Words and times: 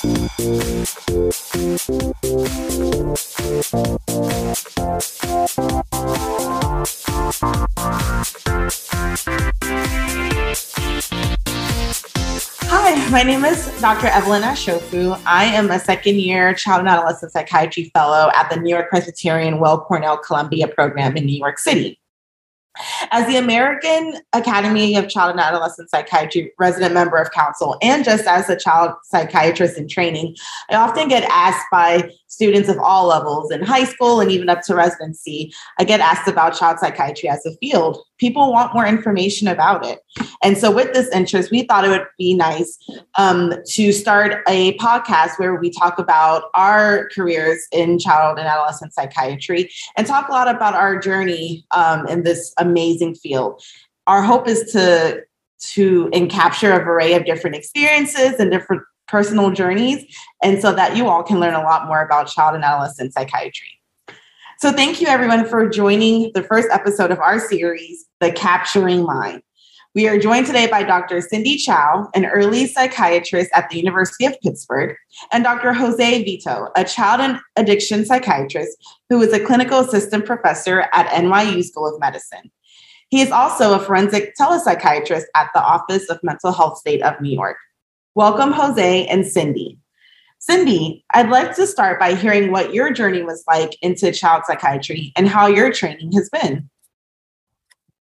Hi, 0.00 0.06
my 13.10 13.24
name 13.24 13.44
is 13.44 13.66
Dr. 13.80 14.06
Evelyn 14.06 14.42
Ashiofu. 14.42 15.20
I 15.26 15.46
am 15.46 15.72
a 15.72 15.80
second 15.80 16.20
year 16.20 16.54
child 16.54 16.78
and 16.80 16.88
adolescent 16.88 17.32
psychiatry 17.32 17.90
fellow 17.92 18.30
at 18.36 18.50
the 18.50 18.56
New 18.60 18.70
York 18.70 18.90
Presbyterian 18.90 19.58
Weill 19.58 19.80
Cornell 19.80 20.18
Columbia 20.18 20.68
program 20.68 21.16
in 21.16 21.26
New 21.26 21.36
York 21.36 21.58
City. 21.58 21.97
As 23.10 23.26
the 23.26 23.36
American 23.36 24.20
Academy 24.32 24.96
of 24.96 25.08
Child 25.08 25.32
and 25.32 25.40
Adolescent 25.40 25.90
Psychiatry 25.90 26.52
resident 26.58 26.94
member 26.94 27.16
of 27.16 27.30
council, 27.32 27.76
and 27.82 28.04
just 28.04 28.26
as 28.26 28.48
a 28.48 28.56
child 28.56 28.92
psychiatrist 29.04 29.78
in 29.78 29.88
training, 29.88 30.36
I 30.70 30.76
often 30.76 31.08
get 31.08 31.24
asked 31.30 31.66
by 31.70 32.10
students 32.26 32.68
of 32.68 32.78
all 32.78 33.06
levels 33.06 33.50
in 33.50 33.62
high 33.62 33.84
school 33.84 34.20
and 34.20 34.30
even 34.30 34.48
up 34.48 34.62
to 34.62 34.74
residency. 34.74 35.52
I 35.78 35.84
get 35.84 36.00
asked 36.00 36.28
about 36.28 36.56
child 36.56 36.78
psychiatry 36.78 37.28
as 37.28 37.44
a 37.46 37.56
field. 37.56 37.98
People 38.18 38.52
want 38.52 38.74
more 38.74 38.86
information 38.86 39.48
about 39.48 39.86
it. 39.86 40.00
And 40.42 40.58
so, 40.58 40.70
with 40.70 40.92
this 40.92 41.08
interest, 41.10 41.50
we 41.50 41.62
thought 41.62 41.84
it 41.84 41.88
would 41.88 42.06
be 42.18 42.34
nice 42.34 42.78
um, 43.16 43.52
to 43.66 43.92
start 43.92 44.42
a 44.48 44.76
podcast 44.78 45.38
where 45.38 45.54
we 45.54 45.70
talk 45.70 45.98
about 45.98 46.44
our 46.54 47.08
careers 47.14 47.66
in 47.72 47.98
child 47.98 48.38
and 48.38 48.46
adolescent 48.46 48.92
psychiatry 48.92 49.70
and 49.96 50.06
talk 50.06 50.28
a 50.28 50.32
lot 50.32 50.48
about 50.48 50.74
our 50.74 50.98
journey 50.98 51.64
um, 51.70 52.06
in 52.08 52.22
this 52.24 52.52
amazing 52.58 53.14
field. 53.14 53.62
Our 54.06 54.22
hope 54.22 54.48
is 54.48 54.72
to 54.72 55.22
to 55.60 56.06
encapture 56.12 56.76
a 56.76 56.80
array 56.80 57.14
of 57.14 57.24
different 57.24 57.56
experiences 57.56 58.34
and 58.38 58.50
different 58.50 58.82
personal 59.06 59.50
journeys, 59.50 60.04
and 60.42 60.60
so 60.60 60.72
that 60.72 60.96
you 60.96 61.08
all 61.08 61.22
can 61.22 61.40
learn 61.40 61.54
a 61.54 61.62
lot 61.62 61.86
more 61.86 62.02
about 62.02 62.28
child 62.28 62.54
and 62.54 62.64
adolescent 62.64 63.12
psychiatry. 63.12 63.77
So, 64.60 64.72
thank 64.72 65.00
you 65.00 65.06
everyone 65.06 65.46
for 65.46 65.68
joining 65.68 66.32
the 66.34 66.42
first 66.42 66.66
episode 66.72 67.12
of 67.12 67.20
our 67.20 67.38
series, 67.38 68.06
The 68.18 68.32
Capturing 68.32 69.04
Mind. 69.04 69.40
We 69.94 70.08
are 70.08 70.18
joined 70.18 70.46
today 70.46 70.66
by 70.66 70.82
Dr. 70.82 71.20
Cindy 71.20 71.56
Chou, 71.58 72.08
an 72.12 72.26
early 72.26 72.66
psychiatrist 72.66 73.52
at 73.54 73.70
the 73.70 73.76
University 73.76 74.26
of 74.26 74.34
Pittsburgh, 74.40 74.96
and 75.30 75.44
Dr. 75.44 75.72
Jose 75.72 76.24
Vito, 76.24 76.70
a 76.74 76.82
child 76.82 77.20
and 77.20 77.38
addiction 77.54 78.04
psychiatrist 78.04 78.76
who 79.08 79.22
is 79.22 79.32
a 79.32 79.38
clinical 79.38 79.78
assistant 79.78 80.26
professor 80.26 80.86
at 80.92 81.06
NYU 81.10 81.62
School 81.62 81.86
of 81.86 82.00
Medicine. 82.00 82.50
He 83.10 83.20
is 83.20 83.30
also 83.30 83.74
a 83.74 83.78
forensic 83.78 84.34
telepsychiatrist 84.34 85.26
at 85.36 85.50
the 85.54 85.62
Office 85.62 86.10
of 86.10 86.18
Mental 86.24 86.50
Health 86.50 86.78
State 86.78 87.04
of 87.04 87.20
New 87.20 87.30
York. 87.30 87.58
Welcome, 88.16 88.50
Jose 88.50 89.06
and 89.06 89.24
Cindy. 89.24 89.78
Cindy, 90.38 91.04
I'd 91.14 91.30
like 91.30 91.54
to 91.56 91.66
start 91.66 91.98
by 91.98 92.14
hearing 92.14 92.52
what 92.52 92.72
your 92.72 92.92
journey 92.92 93.22
was 93.22 93.44
like 93.48 93.76
into 93.82 94.12
child 94.12 94.44
psychiatry 94.46 95.12
and 95.16 95.28
how 95.28 95.46
your 95.46 95.72
training 95.72 96.12
has 96.12 96.30
been. 96.30 96.70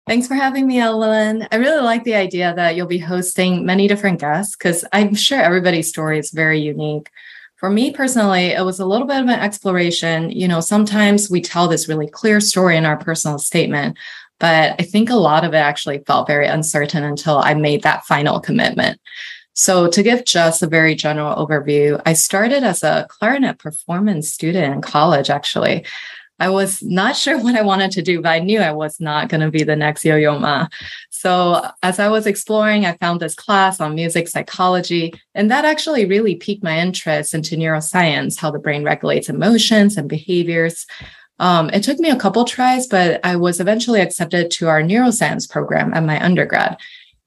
Thanks 0.06 0.28
for 0.28 0.34
having 0.34 0.68
me, 0.68 0.80
Ellen. 0.80 1.48
I 1.52 1.58
really 1.58 1.82
like 1.82 2.04
the 2.04 2.16
idea 2.16 2.54
that 2.56 2.76
you'll 2.76 2.88
be 2.88 2.98
hosting 2.98 3.66
many 3.66 3.88
different 3.88 4.20
guests 4.20 4.56
because 4.56 4.84
I'm 4.92 5.14
sure 5.14 5.40
everybody's 5.40 5.88
story 5.88 6.18
is 6.18 6.32
very 6.32 6.60
unique. 6.60 7.10
For 7.58 7.70
me 7.70 7.92
personally, 7.92 8.48
it 8.48 8.66
was 8.66 8.80
a 8.80 8.86
little 8.86 9.06
bit 9.06 9.22
of 9.22 9.28
an 9.28 9.40
exploration. 9.40 10.32
You 10.32 10.48
know, 10.48 10.62
sometimes 10.62 11.30
we 11.30 11.42
tell 11.42 11.68
this 11.68 11.88
really 11.88 12.08
clear 12.08 12.40
story 12.40 12.76
in 12.76 12.86
our 12.86 12.98
personal 12.98 13.38
statement, 13.38 13.98
but 14.40 14.76
I 14.80 14.84
think 14.84 15.10
a 15.10 15.16
lot 15.16 15.44
of 15.44 15.54
it 15.54 15.58
actually 15.58 16.00
felt 16.00 16.28
very 16.28 16.48
uncertain 16.48 17.04
until 17.04 17.38
I 17.38 17.54
made 17.54 17.84
that 17.84 18.06
final 18.06 18.40
commitment. 18.40 19.00
So, 19.60 19.90
to 19.90 20.02
give 20.02 20.24
just 20.24 20.64
a 20.64 20.68
very 20.68 20.96
general 20.96 21.36
overview, 21.36 22.02
I 22.06 22.14
started 22.14 22.64
as 22.64 22.82
a 22.82 23.06
clarinet 23.10 23.60
performance 23.60 24.32
student 24.32 24.74
in 24.74 24.82
college, 24.82 25.30
actually. 25.30 25.86
I 26.40 26.48
was 26.48 26.82
not 26.82 27.18
sure 27.24 27.38
what 27.38 27.58
I 27.58 27.62
wanted 27.62 27.92
to 27.92 28.02
do, 28.02 28.22
but 28.22 28.30
I 28.30 28.40
knew 28.40 28.62
I 28.62 28.72
was 28.72 29.02
not 29.02 29.28
going 29.28 29.42
to 29.42 29.52
be 29.52 29.64
the 29.64 29.76
next 29.76 30.06
Yo 30.06 30.16
Yo 30.16 30.40
Ma. 30.40 30.70
So 31.10 31.70
as 31.84 32.00
I 32.00 32.08
was 32.08 32.26
exploring, 32.26 32.86
I 32.86 32.96
found 33.02 33.20
this 33.20 33.36
class 33.36 33.82
on 33.82 33.96
music 33.96 34.30
psychology, 34.30 35.14
and 35.36 35.52
that 35.52 35.66
actually 35.66 36.06
really 36.06 36.36
piqued 36.36 36.64
my 36.64 36.80
interest 36.80 37.34
into 37.34 37.58
neuroscience, 37.58 38.40
how 38.40 38.52
the 38.52 38.60
brain 38.60 38.86
regulates 38.86 39.28
emotions 39.28 39.98
and 39.98 40.08
behaviors. 40.08 40.86
Um, 41.40 41.70
it 41.72 41.84
took 41.84 42.00
me 42.00 42.10
a 42.10 42.16
couple 42.16 42.46
tries, 42.46 42.88
but 42.88 43.20
I 43.26 43.36
was 43.36 43.60
eventually 43.60 44.00
accepted 44.00 44.52
to 44.52 44.70
our 44.70 44.82
neuroscience 44.82 45.50
program 45.50 45.94
at 45.94 46.06
my 46.06 46.24
undergrad. 46.24 46.78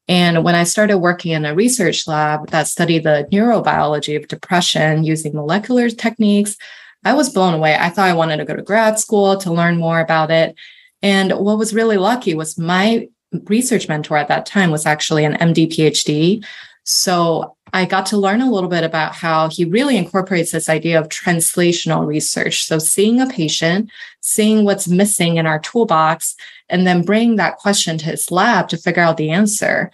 And 0.09 0.45
when 0.45 0.55
I 0.55 0.65
started 0.65 0.99
working 0.99 1.33
in 1.33 1.45
a 1.45 1.55
research 1.55 2.07
lab 2.07 2.51
that 2.51 2.67
studied 2.67 3.05
the 3.05 3.27
neurobiology 3.33 4.17
of 4.17 4.29
depression 4.29 5.05
using 5.05 5.35
molecular 5.35 5.89
techniques, 5.91 6.57
I 7.05 7.15
was 7.15 7.31
blown 7.31 7.55
away. 7.55 7.77
I 7.77 7.89
thought 7.89 8.09
I 8.09 8.15
wanted 8.15 8.39
to 8.39 8.45
go 8.45 8.55
to 8.55 8.63
grad 8.63 8.99
school 8.99 9.37
to 9.39 9.53
learn 9.53 9.77
more 9.77 10.01
about 10.01 10.31
it. 10.31 10.57
And 11.03 11.33
what 11.33 11.59
was 11.59 11.75
really 11.75 11.97
lucky 11.97 12.35
was 12.35 12.59
my 12.59 13.09
research 13.45 13.89
mentor 13.89 14.17
at 14.17 14.29
that 14.29 14.47
time 14.47 14.71
was 14.71 14.87
actually 14.87 15.25
an 15.25 15.35
MD 15.35 15.69
PhD. 15.69 16.45
So 16.85 17.57
I 17.73 17.85
got 17.85 18.07
to 18.07 18.17
learn 18.17 18.41
a 18.41 18.51
little 18.51 18.69
bit 18.69 18.85
about 18.85 19.15
how 19.15 19.49
he 19.49 19.65
really 19.65 19.97
incorporates 19.97 20.53
this 20.53 20.69
idea 20.69 21.01
of 21.01 21.09
translational 21.09 22.07
research. 22.07 22.65
So 22.65 22.79
seeing 22.79 23.21
a 23.21 23.27
patient, 23.27 23.91
seeing 24.21 24.65
what's 24.65 24.89
missing 24.89 25.37
in 25.37 25.47
our 25.47 25.59
toolbox, 25.61 26.35
and 26.69 26.87
then 26.87 27.03
bringing 27.03 27.37
that 27.37 27.57
question 27.57 27.99
to 27.99 28.07
his 28.07 28.31
lab 28.31 28.69
to 28.69 28.77
figure 28.77 29.03
out 29.03 29.17
the 29.17 29.31
answer. 29.31 29.91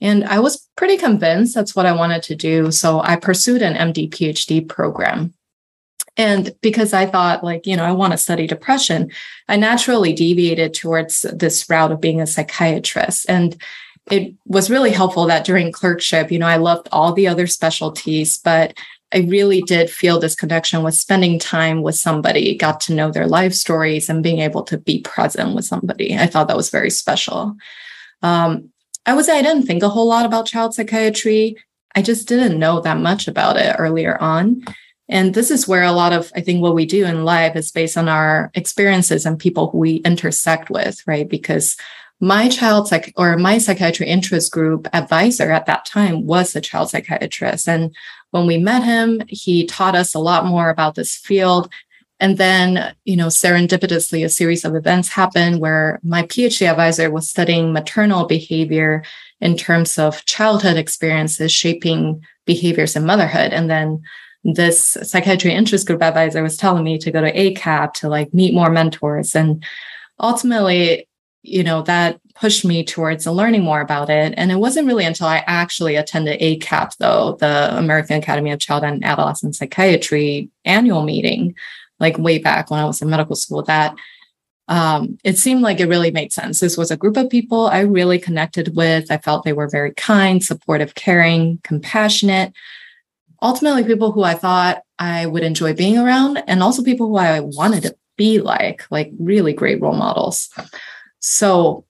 And 0.00 0.24
I 0.24 0.40
was 0.40 0.68
pretty 0.76 0.96
convinced 0.96 1.54
that's 1.54 1.76
what 1.76 1.86
I 1.86 1.92
wanted 1.92 2.22
to 2.24 2.34
do. 2.34 2.70
So 2.70 3.00
I 3.00 3.16
pursued 3.16 3.62
an 3.62 3.92
MD 3.92 4.10
PhD 4.10 4.68
program. 4.68 5.32
And 6.16 6.54
because 6.60 6.92
I 6.92 7.06
thought, 7.06 7.42
like, 7.42 7.66
you 7.66 7.76
know, 7.76 7.84
I 7.84 7.92
want 7.92 8.12
to 8.12 8.18
study 8.18 8.46
depression, 8.46 9.10
I 9.48 9.56
naturally 9.56 10.12
deviated 10.12 10.74
towards 10.74 11.22
this 11.22 11.68
route 11.70 11.92
of 11.92 12.00
being 12.00 12.20
a 12.20 12.26
psychiatrist. 12.26 13.24
And 13.28 13.56
it 14.10 14.34
was 14.46 14.70
really 14.70 14.90
helpful 14.90 15.26
that 15.26 15.44
during 15.44 15.72
clerkship, 15.72 16.32
you 16.32 16.38
know, 16.38 16.46
I 16.46 16.56
loved 16.56 16.88
all 16.92 17.12
the 17.12 17.28
other 17.28 17.46
specialties, 17.46 18.38
but 18.38 18.76
I 19.14 19.18
really 19.28 19.62
did 19.62 19.90
feel 19.90 20.18
this 20.18 20.34
connection 20.34 20.82
with 20.82 20.94
spending 20.94 21.38
time 21.38 21.82
with 21.82 21.96
somebody, 21.96 22.56
got 22.56 22.80
to 22.82 22.94
know 22.94 23.10
their 23.10 23.26
life 23.26 23.52
stories 23.52 24.08
and 24.08 24.22
being 24.22 24.38
able 24.40 24.62
to 24.64 24.78
be 24.78 25.02
present 25.02 25.54
with 25.54 25.66
somebody. 25.66 26.16
I 26.16 26.26
thought 26.26 26.48
that 26.48 26.56
was 26.56 26.70
very 26.70 26.90
special. 26.90 27.54
Um, 28.22 28.70
I 29.04 29.14
would 29.14 29.24
say 29.24 29.38
I 29.38 29.42
didn't 29.42 29.66
think 29.66 29.82
a 29.82 29.88
whole 29.88 30.08
lot 30.08 30.24
about 30.24 30.46
child 30.46 30.74
psychiatry. 30.74 31.56
I 31.94 32.02
just 32.02 32.26
didn't 32.26 32.58
know 32.58 32.80
that 32.80 32.98
much 32.98 33.28
about 33.28 33.56
it 33.56 33.76
earlier 33.78 34.16
on. 34.20 34.64
And 35.08 35.34
this 35.34 35.50
is 35.50 35.68
where 35.68 35.82
a 35.82 35.92
lot 35.92 36.12
of, 36.12 36.32
I 36.34 36.40
think, 36.40 36.62
what 36.62 36.74
we 36.74 36.86
do 36.86 37.04
in 37.04 37.24
life 37.24 37.54
is 37.54 37.70
based 37.70 37.98
on 37.98 38.08
our 38.08 38.50
experiences 38.54 39.26
and 39.26 39.38
people 39.38 39.68
who 39.68 39.78
we 39.78 39.96
intersect 39.96 40.70
with, 40.70 41.02
right? 41.06 41.28
Because 41.28 41.76
my 42.22 42.48
child 42.48 42.86
psych 42.86 43.12
or 43.16 43.36
my 43.36 43.58
psychiatry 43.58 44.06
interest 44.06 44.52
group 44.52 44.86
advisor 44.92 45.50
at 45.50 45.66
that 45.66 45.84
time 45.84 46.24
was 46.24 46.54
a 46.54 46.60
child 46.60 46.88
psychiatrist. 46.88 47.68
And 47.68 47.92
when 48.30 48.46
we 48.46 48.58
met 48.58 48.84
him, 48.84 49.22
he 49.26 49.66
taught 49.66 49.96
us 49.96 50.14
a 50.14 50.20
lot 50.20 50.46
more 50.46 50.70
about 50.70 50.94
this 50.94 51.16
field. 51.16 51.68
And 52.20 52.38
then, 52.38 52.94
you 53.04 53.16
know, 53.16 53.26
serendipitously, 53.26 54.24
a 54.24 54.28
series 54.28 54.64
of 54.64 54.76
events 54.76 55.08
happened 55.08 55.58
where 55.58 55.98
my 56.04 56.22
PhD 56.22 56.70
advisor 56.70 57.10
was 57.10 57.28
studying 57.28 57.72
maternal 57.72 58.24
behavior 58.26 59.02
in 59.40 59.56
terms 59.56 59.98
of 59.98 60.24
childhood 60.24 60.76
experiences 60.76 61.50
shaping 61.50 62.24
behaviors 62.46 62.94
in 62.94 63.04
motherhood. 63.04 63.52
And 63.52 63.68
then 63.68 64.00
this 64.44 64.96
psychiatry 65.02 65.52
interest 65.52 65.88
group 65.88 66.00
advisor 66.00 66.44
was 66.44 66.56
telling 66.56 66.84
me 66.84 66.98
to 66.98 67.10
go 67.10 67.20
to 67.20 67.32
ACAP 67.32 67.94
to 67.94 68.08
like 68.08 68.32
meet 68.32 68.54
more 68.54 68.70
mentors. 68.70 69.34
And 69.34 69.64
ultimately, 70.20 71.08
you 71.42 71.62
know, 71.62 71.82
that 71.82 72.20
pushed 72.34 72.64
me 72.64 72.84
towards 72.84 73.26
learning 73.26 73.62
more 73.62 73.80
about 73.80 74.10
it. 74.10 74.34
And 74.36 74.50
it 74.50 74.56
wasn't 74.56 74.86
really 74.86 75.04
until 75.04 75.26
I 75.26 75.44
actually 75.46 75.96
attended 75.96 76.40
ACAP, 76.40 76.96
though, 76.98 77.36
the 77.40 77.76
American 77.76 78.18
Academy 78.18 78.50
of 78.50 78.60
Child 78.60 78.84
and 78.84 79.04
Adolescent 79.04 79.56
Psychiatry 79.56 80.50
annual 80.64 81.02
meeting, 81.02 81.54
like 82.00 82.18
way 82.18 82.38
back 82.38 82.70
when 82.70 82.80
I 82.80 82.84
was 82.84 83.02
in 83.02 83.10
medical 83.10 83.36
school, 83.36 83.62
that 83.62 83.94
um, 84.68 85.18
it 85.24 85.36
seemed 85.36 85.62
like 85.62 85.80
it 85.80 85.88
really 85.88 86.10
made 86.10 86.32
sense. 86.32 86.60
This 86.60 86.76
was 86.76 86.90
a 86.90 86.96
group 86.96 87.16
of 87.16 87.28
people 87.28 87.66
I 87.66 87.80
really 87.80 88.18
connected 88.18 88.76
with. 88.76 89.10
I 89.10 89.18
felt 89.18 89.44
they 89.44 89.52
were 89.52 89.68
very 89.68 89.92
kind, 89.92 90.42
supportive, 90.42 90.94
caring, 90.94 91.58
compassionate 91.64 92.52
ultimately 93.42 93.84
people 93.84 94.12
who 94.12 94.22
I 94.22 94.34
thought 94.34 94.82
I 94.98 95.26
would 95.26 95.42
enjoy 95.42 95.74
being 95.74 95.98
around 95.98 96.42
and 96.46 96.62
also 96.62 96.82
people 96.82 97.08
who 97.08 97.16
I 97.16 97.40
wanted 97.40 97.82
to 97.82 97.96
be 98.16 98.40
like, 98.40 98.86
like 98.90 99.10
really 99.18 99.52
great 99.52 99.80
role 99.80 99.96
models. 99.96 100.48
So, 101.22 101.84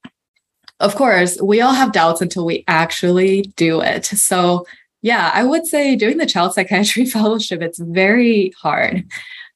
of 0.79 0.95
course, 0.95 1.41
we 1.41 1.61
all 1.61 1.73
have 1.73 1.93
doubts 1.93 2.21
until 2.21 2.45
we 2.45 2.65
actually 2.69 3.43
do 3.57 3.81
it. 3.81 4.05
So, 4.05 4.67
yeah, 5.01 5.31
I 5.35 5.43
would 5.43 5.67
say 5.67 5.97
doing 5.97 6.19
the 6.19 6.27
child 6.27 6.55
psychiatry 6.55 7.05
fellowship, 7.17 7.61
it's 7.61 7.79
very 7.81 8.53
hard. 8.61 9.05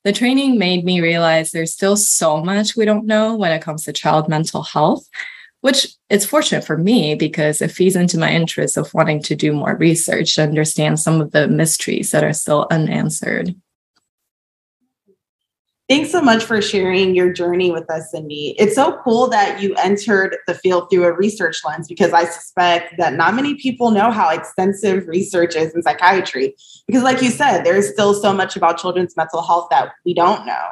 The 0.02 0.12
training 0.12 0.58
made 0.58 0.84
me 0.84 1.00
realize 1.00 1.50
there's 1.50 1.73
still 1.73 1.96
so 1.96 2.43
much 2.43 2.76
we 2.76 2.84
don't 2.84 3.06
know 3.06 3.34
when 3.34 3.52
it 3.52 3.62
comes 3.62 3.84
to 3.84 3.93
child 3.93 4.28
mental 4.28 4.62
health 4.62 5.08
which 5.67 5.88
it's 6.11 6.25
fortunate 6.25 6.64
for 6.64 6.78
me 6.78 7.17
because 7.17 7.61
it 7.61 7.73
feeds 7.73 7.96
into 7.96 8.19
my 8.19 8.31
interest 8.31 8.76
of 8.76 8.93
wanting 8.94 9.20
to 9.20 9.34
do 9.34 9.52
more 9.52 9.75
research 9.75 10.37
to 10.37 10.43
understand 10.44 11.00
some 11.00 11.20
of 11.20 11.32
the 11.32 11.49
mysteries 11.49 12.12
that 12.12 12.23
are 12.23 12.32
still 12.32 12.69
unanswered. 12.70 13.52
Thanks 15.88 16.11
so 16.11 16.21
much 16.21 16.43
for 16.43 16.61
sharing 16.61 17.15
your 17.15 17.33
journey 17.33 17.71
with 17.71 17.88
us, 17.88 18.11
Cindy. 18.11 18.56
It's 18.59 18.75
so 18.75 18.99
cool 19.05 19.29
that 19.29 19.62
you 19.62 19.73
entered 19.77 20.37
the 20.49 20.55
field 20.55 20.91
through 20.91 21.05
a 21.05 21.12
research 21.12 21.61
lens 21.65 21.87
because 21.87 22.12
I 22.12 22.25
suspect 22.25 22.94
that 22.99 23.12
not 23.12 23.37
many 23.37 23.55
people 23.55 23.93
know 23.93 24.11
how 24.11 24.31
extensive 24.31 25.06
research 25.06 25.55
is 25.55 25.73
in 25.77 25.83
psychiatry. 25.83 26.56
Because, 26.88 27.05
like 27.05 27.23
you 27.23 27.31
said, 27.31 27.62
there's 27.62 27.93
still 27.93 28.15
so 28.15 28.33
much 28.33 28.56
about 28.56 28.79
children's 28.79 29.17
mental 29.17 29.43
health 29.43 29.69
that 29.71 29.93
we 30.05 30.12
don't 30.12 30.44
know. 30.44 30.65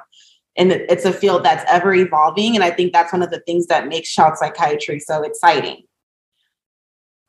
And 0.57 0.73
it's 0.73 1.05
a 1.05 1.13
field 1.13 1.45
that's 1.45 1.65
ever 1.69 1.95
evolving. 1.95 2.57
And 2.57 2.65
I 2.65 2.73
think 2.73 2.93
that's 2.93 3.13
one 3.13 3.23
of 3.23 3.31
the 3.31 3.41
things 3.41 3.69
that 3.69 3.87
makes 3.87 4.13
child 4.13 4.37
psychiatry 4.37 4.99
so 4.99 5.23
exciting. 5.23 5.85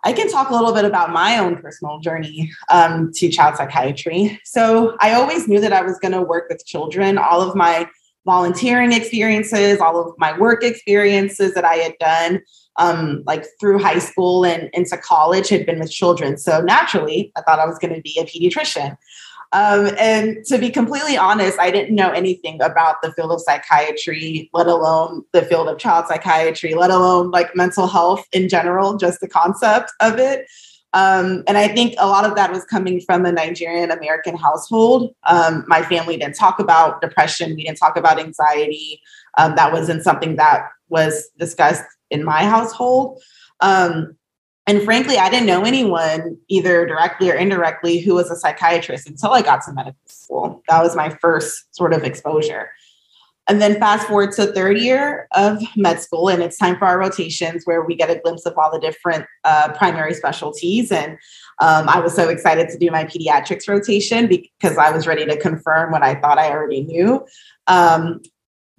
I 0.06 0.14
can 0.14 0.30
talk 0.32 0.52
a 0.52 0.54
little 0.54 0.72
bit 0.72 0.86
about 0.86 1.12
my 1.12 1.40
own 1.40 1.58
personal 1.58 2.00
journey 2.00 2.52
um, 2.70 3.12
to 3.16 3.28
child 3.28 3.56
psychiatry. 3.56 4.40
So 4.46 4.96
I 5.02 5.14
always 5.14 5.48
knew 5.48 5.60
that 5.60 5.74
I 5.74 5.82
was 5.82 5.98
going 5.98 6.12
to 6.12 6.22
work 6.22 6.48
with 6.48 6.64
children. 6.64 7.18
All 7.18 7.42
of 7.42 7.56
my 7.56 7.90
volunteering 8.24 8.92
experiences, 8.92 9.80
all 9.80 10.00
of 10.00 10.14
my 10.20 10.38
work 10.38 10.64
experiences 10.64 11.56
that 11.56 11.66
I 11.66 11.76
had 11.76 11.96
done, 12.00 12.42
um, 12.78 13.24
like 13.26 13.46
through 13.60 13.80
high 13.80 14.00
school 14.00 14.46
and 14.46 14.70
into 14.74 14.96
college, 14.98 15.50
had 15.50 15.66
been 15.66 15.80
with 15.80 15.92
children. 15.92 16.38
So 16.38 16.62
naturally, 16.62 17.32
I 17.36 17.42
thought 17.42 17.60
I 17.60 17.66
was 17.66 17.80
going 17.80 17.94
to 17.96 18.02
be 18.02 18.20
a 18.20 18.26
pediatrician. 18.26 18.98
Um, 19.56 19.90
and 19.98 20.44
to 20.48 20.58
be 20.58 20.70
completely 20.70 21.16
honest, 21.16 21.58
I 21.62 21.72
didn't 21.72 21.96
know 21.96 22.12
anything 22.12 22.62
about 22.62 23.02
the 23.02 23.14
field 23.14 23.32
of 23.32 23.40
psychiatry, 23.40 24.50
let 24.54 24.68
alone 24.68 25.24
the 25.32 25.44
field 25.44 25.70
of 25.70 25.78
child 25.78 26.08
psychiatry, 26.10 26.74
let 26.74 26.92
alone 26.92 27.32
like 27.32 27.56
mental 27.56 27.88
health 27.88 28.28
in 28.34 28.50
general, 28.50 28.98
just 28.98 29.22
the 29.22 29.30
concept 29.30 29.94
of 30.02 30.20
it. 30.20 30.46
Um, 30.92 31.46
and 31.48 31.58
I 31.58 31.70
think 31.70 31.96
a 31.98 32.06
lot 32.06 32.26
of 32.26 32.36
that 32.36 32.52
was 32.52 32.66
coming 32.66 33.00
from 33.00 33.26
a 33.26 33.32
Nigerian 33.32 33.92
American 33.92 34.36
household. 34.36 35.16
Um, 35.24 35.64
my 35.68 35.84
family 35.84 36.18
didn't 36.18 36.36
talk 36.36 36.60
about 36.60 37.00
depression, 37.00 37.56
we 37.56 37.64
didn't 37.64 37.78
talk 37.78 37.96
about 37.96 38.20
anxiety. 38.20 39.02
Um, 39.38 39.56
that 39.56 39.72
wasn't 39.72 40.04
something 40.04 40.36
that 40.36 40.68
was 40.90 41.30
discussed 41.40 41.86
in 42.12 42.26
my 42.26 42.44
household. 42.44 43.22
Um, 43.62 44.18
and 44.68 44.82
frankly, 44.82 45.18
I 45.18 45.30
didn't 45.30 45.46
know 45.46 45.64
anyone 45.64 46.38
either 46.48 46.86
directly 46.88 47.30
or 47.30 47.36
indirectly 47.36 48.00
who 48.00 48.16
was 48.16 48.32
a 48.32 48.36
psychiatrist 48.36 49.08
until 49.08 49.32
I 49.32 49.42
got 49.42 49.64
to 49.66 49.74
medical 49.74 50.00
school. 50.08 50.64
That 50.70 50.82
was 50.82 50.96
my 50.96 51.10
first 51.22 51.76
sort 51.76 51.94
of 51.94 52.04
exposure. 52.04 52.70
And 53.48 53.62
then 53.62 53.78
fast 53.78 54.08
forward 54.08 54.32
to 54.34 54.48
third 54.48 54.80
year 54.80 55.28
of 55.34 55.62
med 55.76 56.02
school, 56.02 56.30
and 56.30 56.42
it's 56.42 56.58
time 56.58 56.78
for 56.78 56.86
our 56.86 56.98
rotations 56.98 57.62
where 57.66 57.84
we 57.84 57.96
get 57.96 58.10
a 58.10 58.20
glimpse 58.20 58.44
of 58.48 58.58
all 58.58 58.72
the 58.72 58.80
different 58.80 59.28
uh, 59.44 59.72
primary 59.74 60.16
specialties. 60.16 60.92
And 60.92 61.12
um, 61.62 61.88
I 61.88 62.00
was 62.00 62.16
so 62.16 62.28
excited 62.30 62.70
to 62.70 62.78
do 62.80 62.90
my 62.90 63.04
pediatrics 63.04 63.68
rotation 63.68 64.26
because 64.28 64.80
I 64.80 64.90
was 64.90 65.06
ready 65.06 65.28
to 65.28 65.38
confirm 65.38 65.92
what 65.92 66.02
I 66.02 66.16
thought 66.16 66.40
I 66.40 66.50
already 66.50 66.82
knew. 66.82 67.24
Um, 67.68 68.22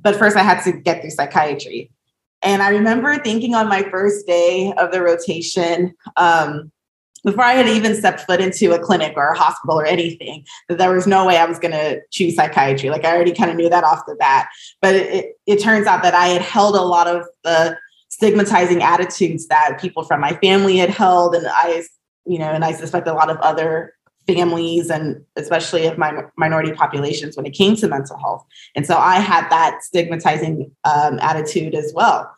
but 0.01 0.17
first, 0.17 0.37
I 0.37 0.43
had 0.43 0.65
to 0.65 0.73
get 0.73 1.01
through 1.01 1.11
psychiatry. 1.11 1.93
And 2.43 2.63
I 2.63 2.69
remember 2.71 3.19
thinking 3.19 3.55
on 3.55 3.69
my 3.69 3.83
first 3.85 4.27
day 4.27 4.73
of 4.77 4.93
the 4.93 5.03
rotation, 5.03 5.95
um, 6.17 6.71
before 7.25 7.43
I 7.43 7.55
had 7.55 7.67
even 7.67 7.97
stepped 7.97 8.21
foot 8.21 8.41
into 8.41 8.73
a 8.73 8.79
clinic 8.79 9.15
or 9.17 9.31
a 9.31 9.37
hospital 9.37 9.81
or 9.81 9.85
anything, 9.85 10.45
that 10.69 10.79
there 10.79 10.93
was 10.93 11.09
no 11.09 11.27
way 11.27 11.39
I 11.39 11.45
was 11.47 11.59
going 11.59 11.73
to 11.73 12.01
choose 12.13 12.37
psychiatry. 12.37 12.89
Like 12.89 13.05
I 13.05 13.13
already 13.13 13.33
kind 13.33 13.51
of 13.51 13.57
knew 13.57 13.69
that 13.69 13.83
off 13.83 14.07
the 14.07 14.15
bat. 14.15 14.49
But 14.81 14.95
it, 14.95 15.13
it, 15.13 15.27
it 15.47 15.57
turns 15.61 15.89
out 15.89 16.05
that 16.05 16.15
I 16.15 16.29
had 16.29 16.43
held 16.43 16.77
a 16.77 16.83
lot 16.83 17.09
of 17.09 17.27
the 17.43 17.77
stigmatizing 18.11 18.83
attitudes 18.83 19.49
that 19.49 19.81
people 19.81 20.05
from 20.05 20.21
my 20.21 20.35
family 20.37 20.77
had 20.77 20.91
held, 20.91 21.35
and 21.35 21.47
I, 21.49 21.83
you 22.27 22.39
know, 22.39 22.51
and 22.51 22.65
I 22.65 22.73
suspect 22.73 23.09
a 23.09 23.13
lot 23.13 23.29
of 23.29 23.39
other 23.39 23.96
families 24.27 24.91
and 24.91 25.25
especially 25.37 25.87
of 25.87 25.99
my 25.99 26.25
minority 26.37 26.73
populations 26.73 27.37
when 27.37 27.47
it 27.47 27.53
came 27.53 27.77
to 27.77 27.89
mental 27.89 28.19
health. 28.19 28.45
And 28.75 28.87
so 28.87 28.97
I 28.97 29.21
had 29.21 29.49
that 29.51 29.83
stigmatizing 29.83 30.71
um, 30.85 31.19
attitude 31.21 31.75
as 31.75 31.93
well. 31.95 32.31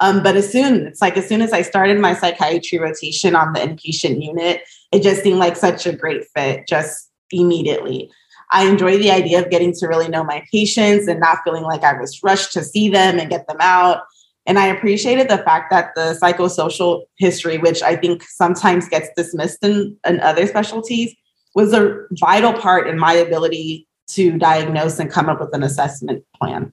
Um, 0.00 0.22
but 0.22 0.36
as 0.36 0.50
soon, 0.50 0.86
it's 0.86 1.02
like 1.02 1.16
as 1.16 1.28
soon 1.28 1.42
as 1.42 1.52
I 1.52 1.62
started 1.62 1.98
my 1.98 2.14
psychiatry 2.14 2.78
rotation 2.78 3.36
on 3.36 3.52
the 3.52 3.60
inpatient 3.60 4.22
unit, 4.24 4.62
it 4.90 5.02
just 5.02 5.22
seemed 5.22 5.38
like 5.38 5.56
such 5.56 5.86
a 5.86 5.92
great 5.92 6.24
fit 6.34 6.66
just 6.66 7.10
immediately. 7.30 8.10
I 8.50 8.66
enjoy 8.66 8.98
the 8.98 9.10
idea 9.10 9.40
of 9.40 9.50
getting 9.50 9.72
to 9.74 9.86
really 9.86 10.08
know 10.08 10.24
my 10.24 10.44
patients 10.50 11.08
and 11.08 11.20
not 11.20 11.38
feeling 11.44 11.62
like 11.64 11.82
I 11.82 11.98
was 11.98 12.22
rushed 12.22 12.52
to 12.52 12.62
see 12.62 12.88
them 12.88 13.18
and 13.18 13.30
get 13.30 13.46
them 13.48 13.56
out. 13.60 14.02
And 14.44 14.58
I 14.58 14.66
appreciated 14.66 15.28
the 15.28 15.38
fact 15.38 15.70
that 15.70 15.94
the 15.94 16.18
psychosocial 16.20 17.04
history, 17.16 17.58
which 17.58 17.82
I 17.82 17.96
think 17.96 18.24
sometimes 18.24 18.88
gets 18.88 19.08
dismissed 19.16 19.62
in, 19.62 19.96
in 20.06 20.20
other 20.20 20.46
specialties, 20.46 21.14
was 21.54 21.72
a 21.72 22.06
vital 22.12 22.52
part 22.52 22.88
in 22.88 22.98
my 22.98 23.12
ability 23.12 23.86
to 24.08 24.38
diagnose 24.38 24.98
and 24.98 25.10
come 25.10 25.28
up 25.28 25.40
with 25.40 25.54
an 25.54 25.62
assessment 25.62 26.24
plan. 26.36 26.72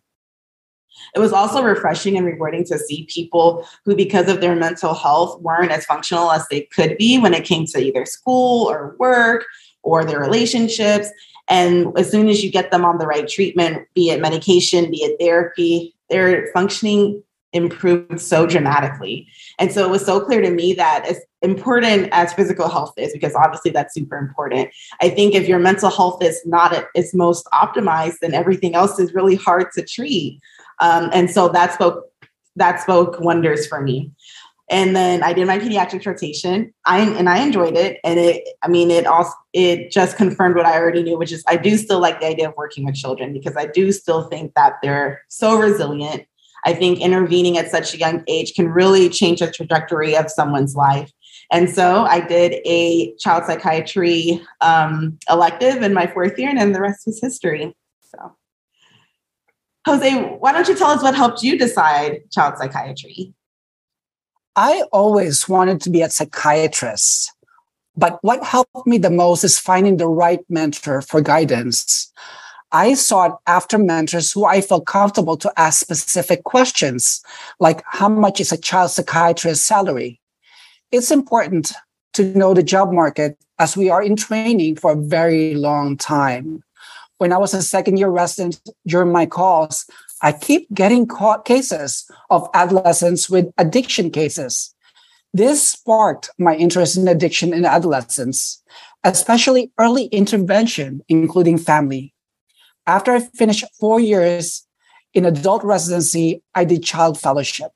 It 1.16 1.20
was 1.20 1.34
also 1.34 1.64
refreshing 1.64 2.18
and 2.18 2.26
rewarding 2.26 2.66
to 2.66 2.78
see 2.78 3.08
people 3.10 3.66
who, 3.86 3.96
because 3.96 4.28
of 4.28 4.42
their 4.42 4.56
mental 4.56 4.94
health, 4.94 5.42
weren't 5.42 5.72
as 5.72 5.86
functional 5.86 6.32
as 6.32 6.48
they 6.48 6.62
could 6.62 6.98
be 6.98 7.18
when 7.18 7.34
it 7.34 7.46
came 7.46 7.66
to 7.68 7.80
either 7.80 8.06
school 8.06 8.70
or 8.70 8.96
work 9.00 9.46
or 9.82 10.04
their 10.04 10.20
relationships. 10.20 11.10
And 11.48 11.98
as 11.98 12.12
soon 12.12 12.28
as 12.28 12.44
you 12.44 12.52
get 12.52 12.72
them 12.72 12.86
on 12.86 12.98
the 12.98 13.08
right 13.08 13.28
treatment, 13.28 13.88
be 13.96 14.10
it 14.10 14.22
medication, 14.22 14.92
be 14.92 14.98
it 14.98 15.18
therapy, 15.20 15.96
they're 16.10 16.48
functioning 16.54 17.24
improved 17.54 18.22
so 18.22 18.46
dramatically. 18.46 19.28
And 19.58 19.72
so 19.72 19.84
it 19.84 19.90
was 19.90 20.06
so 20.06 20.20
clear 20.20 20.42
to 20.42 20.52
me 20.52 20.74
that 20.74 21.06
as 21.06 21.20
important 21.42 22.10
as 22.12 22.34
physical 22.34 22.68
health 22.68 22.94
is, 22.98 23.14
because 23.14 23.34
obviously 23.36 23.72
that's 23.72 23.94
super 23.94 24.18
important, 24.18 24.70
I 25.02 25.10
think 25.10 25.34
if 25.34 25.48
your 25.48 25.60
mental 25.60 25.90
health 25.90 26.24
is 26.24 26.40
not 26.46 26.74
at 26.74 26.88
its 26.94 27.14
most 27.14 27.48
optimized, 27.54 28.20
then 28.22 28.34
everything 28.34 28.76
else 28.76 29.00
is 29.00 29.14
really 29.14 29.36
hard 29.36 29.72
to 29.74 29.84
treat. 29.84 30.40
Um, 30.80 31.10
and 31.12 31.30
so 31.30 31.50
that 31.50 31.74
spoke 31.74 32.06
that 32.56 32.82
spoke 32.82 33.20
wonders 33.20 33.68
for 33.68 33.82
me. 33.82 34.12
And 34.72 34.96
then 34.96 35.24
I 35.24 35.34
did 35.34 35.48
my 35.48 35.58
pediatrics 35.58 36.06
rotation. 36.06 36.74
I 36.86 37.00
and 37.00 37.28
I 37.28 37.40
enjoyed 37.40 37.76
it. 37.76 38.00
And 38.04 38.20
it, 38.20 38.48
I 38.62 38.68
mean, 38.68 38.92
it 38.92 39.08
also 39.08 39.32
it 39.54 39.92
just 39.92 40.18
confirmed 40.18 40.56
what 40.56 40.66
I 40.66 40.78
already 40.78 41.02
knew, 41.04 41.18
which 41.18 41.32
is 41.32 41.44
I 41.48 41.58
do 41.58 41.78
still 41.78 42.00
like 42.00 42.20
the 42.20 42.28
idea 42.28 42.50
of 42.50 42.56
working 42.56 42.86
with 42.86 42.96
children 42.96 43.34
because 43.34 43.56
I 43.56 43.66
do 43.66 43.92
still 43.92 44.30
think 44.30 44.54
that 44.56 44.74
they're 44.84 45.22
so 45.28 45.58
resilient 45.58 46.26
I 46.66 46.74
think 46.74 47.00
intervening 47.00 47.58
at 47.58 47.72
such 47.72 47.94
a 47.94 47.98
young 47.98 48.24
age 48.28 48.54
can 48.54 48.70
really 48.70 49.10
change 49.10 49.40
the 49.40 49.52
trajectory 49.52 50.16
of 50.16 50.30
someone's 50.30 50.76
life. 50.76 51.12
And 51.52 51.70
so 51.70 52.04
I 52.04 52.20
did 52.20 52.62
a 52.66 53.16
child 53.16 53.46
psychiatry 53.46 54.42
um, 54.62 55.18
elective 55.30 55.82
in 55.82 55.94
my 55.94 56.08
fourth 56.08 56.38
year, 56.38 56.50
and 56.50 56.60
then 56.60 56.74
the 56.74 56.82
rest 56.82 57.08
is 57.08 57.20
history. 57.22 57.76
So, 58.02 58.36
Jose, 59.88 60.14
why 60.40 60.52
don't 60.52 60.68
you 60.68 60.76
tell 60.76 60.92
us 60.92 61.02
what 61.02 61.16
helped 61.16 61.42
you 61.42 61.58
decide 61.58 62.22
child 62.32 62.58
psychiatry? 62.58 63.34
I 64.56 64.84
always 64.92 65.48
wanted 65.48 65.82
to 65.82 65.90
be 65.90 66.02
a 66.02 66.10
psychiatrist, 66.10 67.32
but 67.96 68.20
what 68.22 68.44
helped 68.44 68.86
me 68.86 68.98
the 68.98 69.10
most 69.10 69.44
is 69.44 69.58
finding 69.58 69.98
the 69.98 70.08
right 70.08 70.42
mentor 70.50 71.02
for 71.02 71.22
guidance. 71.22 72.12
I 72.72 72.94
sought 72.94 73.40
after 73.48 73.80
mentors 73.80 74.32
who 74.32 74.46
I 74.46 74.62
felt 74.62 74.86
comfortable 74.86 75.38
to 75.38 75.52
ask 75.58 75.80
specific 75.80 76.44
questions, 76.44 77.24
like 77.60 77.84
how 77.86 78.10
much 78.10 78.40
is 78.40 78.52
a 78.52 78.58
child 78.58 78.92
psychiatrist's 78.92 79.66
salary? 79.66 80.20
It's 80.92 81.10
important 81.10 81.72
to 82.14 82.24
know 82.38 82.54
the 82.54 82.62
job 82.62 82.92
market 82.92 83.38
as 83.58 83.76
we 83.76 83.90
are 83.90 84.04
in 84.04 84.16
training 84.16 84.76
for 84.76 84.92
a 84.92 85.02
very 85.02 85.56
long 85.56 85.98
time. 85.98 86.64
When 87.18 87.34
I 87.34 87.38
was 87.38 87.56
a 87.56 87.64
second 87.64 87.98
year 87.98 88.10
resident 88.10 88.62
during 88.86 89.12
my 89.12 89.26
calls, 89.26 89.90
I 90.22 90.32
keep 90.32 90.72
getting 90.72 91.08
caught 91.08 91.46
cases 91.46 92.10
of 92.30 92.48
adolescents 92.54 93.30
with 93.30 93.52
addiction 93.58 94.12
cases. 94.12 94.76
This 95.34 95.72
sparked 95.72 96.30
my 96.38 96.56
interest 96.56 96.98
in 96.98 97.08
addiction 97.08 97.52
in 97.52 97.66
adolescents, 97.66 98.62
especially 99.04 99.72
early 99.80 100.06
intervention, 100.06 101.02
including 101.10 101.58
family 101.58 102.14
after 102.90 103.12
I 103.14 103.20
finished 103.20 103.66
four 103.80 104.00
years 104.00 104.66
in 105.14 105.26
adult 105.26 105.64
residency, 105.64 106.42
I 106.56 106.66
did 106.66 106.84
child 106.84 107.20
fellowship. 107.20 107.72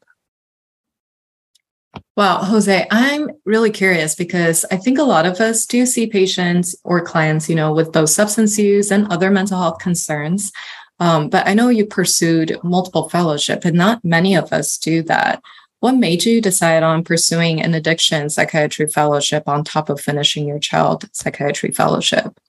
Wow, 2.17 2.37
Jose, 2.37 2.87
I'm 2.91 3.29
really 3.45 3.69
curious 3.71 4.15
because 4.15 4.65
I 4.71 4.77
think 4.77 4.97
a 4.97 5.03
lot 5.03 5.25
of 5.25 5.39
us 5.39 5.65
do 5.65 5.85
see 5.85 6.07
patients 6.07 6.75
or 6.83 7.01
clients, 7.01 7.49
you 7.49 7.55
know, 7.55 7.71
with 7.71 7.91
both 7.91 8.09
substance 8.09 8.57
use 8.57 8.91
and 8.91 9.11
other 9.11 9.29
mental 9.29 9.59
health 9.59 9.79
concerns. 9.79 10.51
Um, 10.99 11.29
but 11.29 11.47
I 11.47 11.53
know 11.53 11.69
you 11.69 11.85
pursued 11.85 12.57
multiple 12.63 13.09
fellowship, 13.09 13.65
and 13.65 13.75
not 13.75 14.03
many 14.03 14.35
of 14.35 14.53
us 14.53 14.77
do 14.77 15.03
that. 15.03 15.41
What 15.79 15.93
made 15.93 16.23
you 16.23 16.39
decide 16.39 16.81
on 16.81 17.03
pursuing 17.03 17.61
an 17.61 17.73
addiction 17.73 18.29
psychiatry 18.29 18.87
fellowship 18.87 19.47
on 19.47 19.63
top 19.63 19.89
of 19.89 19.99
finishing 19.99 20.47
your 20.47 20.59
child 20.59 21.09
psychiatry 21.11 21.71
fellowship? 21.71 22.39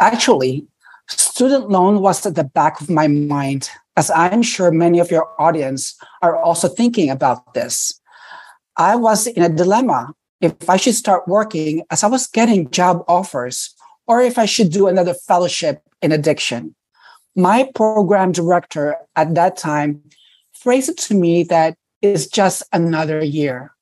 Actually, 0.00 0.66
student 1.38 1.70
loan 1.70 2.00
was 2.00 2.26
at 2.26 2.34
the 2.34 2.42
back 2.42 2.80
of 2.80 2.90
my 2.90 3.06
mind 3.06 3.70
as 3.96 4.10
I'm 4.10 4.42
sure 4.42 4.72
many 4.72 4.98
of 4.98 5.08
your 5.08 5.40
audience 5.40 5.94
are 6.20 6.34
also 6.34 6.66
thinking 6.66 7.10
about 7.10 7.54
this. 7.54 7.94
I 8.76 8.96
was 8.96 9.28
in 9.28 9.44
a 9.44 9.48
dilemma 9.48 10.14
if 10.40 10.68
I 10.68 10.76
should 10.76 10.96
start 10.96 11.28
working 11.28 11.84
as 11.92 12.02
I 12.02 12.08
was 12.08 12.26
getting 12.26 12.72
job 12.72 13.04
offers 13.06 13.72
or 14.08 14.20
if 14.20 14.36
I 14.36 14.46
should 14.46 14.72
do 14.72 14.88
another 14.88 15.14
fellowship 15.14 15.80
in 16.02 16.10
addiction. 16.10 16.74
My 17.36 17.70
program 17.72 18.32
director 18.32 18.96
at 19.14 19.36
that 19.36 19.56
time 19.56 20.02
phrased 20.54 20.88
it 20.88 20.98
to 21.06 21.14
me 21.14 21.44
that 21.44 21.76
it's 22.02 22.26
just 22.26 22.64
another 22.72 23.22
year. 23.22 23.76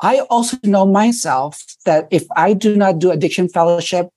I 0.00 0.20
also 0.30 0.56
know 0.64 0.86
myself 0.86 1.62
that 1.84 2.08
if 2.10 2.24
I 2.34 2.54
do 2.54 2.76
not 2.76 2.98
do 2.98 3.10
addiction 3.10 3.50
fellowship, 3.50 4.08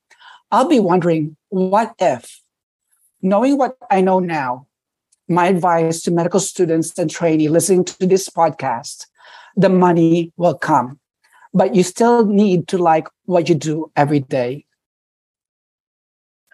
I'll 0.52 0.70
be 0.70 0.80
wondering, 0.80 1.36
what 1.50 1.94
if? 2.00 2.40
Knowing 3.22 3.58
what 3.58 3.78
I 3.90 4.02
know 4.02 4.20
now, 4.20 4.68
my 5.28 5.48
advice 5.48 6.04
to 6.04 6.12
medical 6.12 6.40
students 6.40 6.98
and 7.00 7.10
trainees 7.10 7.50
listening 7.50 7.86
to 7.86 8.06
this 8.06 8.30
podcast, 8.30 9.08
the 9.56 9.70
money 9.70 10.32
will 10.38 10.58
come, 10.58 11.00
but 11.54 11.74
you 11.74 11.84
still 11.84 12.26
need 12.26 12.68
to 12.68 12.78
like 12.78 13.08
what 13.26 13.50
you 13.50 13.56
do 13.56 13.92
every 13.96 14.20
day. 14.20 14.66